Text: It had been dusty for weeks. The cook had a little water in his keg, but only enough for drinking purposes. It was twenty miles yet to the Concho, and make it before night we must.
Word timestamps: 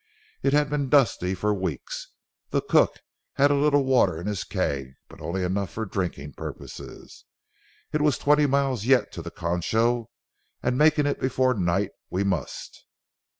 It 0.41 0.51
had 0.53 0.67
been 0.67 0.89
dusty 0.89 1.35
for 1.35 1.53
weeks. 1.53 2.07
The 2.49 2.59
cook 2.63 2.95
had 3.33 3.51
a 3.51 3.53
little 3.53 3.83
water 3.85 4.19
in 4.19 4.25
his 4.25 4.43
keg, 4.43 4.95
but 5.07 5.21
only 5.21 5.43
enough 5.43 5.69
for 5.69 5.85
drinking 5.85 6.33
purposes. 6.33 7.25
It 7.93 8.01
was 8.01 8.17
twenty 8.17 8.47
miles 8.47 8.83
yet 8.85 9.11
to 9.11 9.21
the 9.21 9.29
Concho, 9.29 10.09
and 10.63 10.75
make 10.75 10.97
it 10.97 11.19
before 11.19 11.53
night 11.53 11.91
we 12.09 12.23
must. 12.23 12.83